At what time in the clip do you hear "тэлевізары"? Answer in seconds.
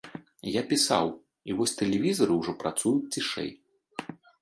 1.83-2.41